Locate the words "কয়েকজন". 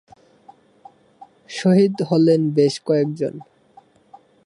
2.85-3.33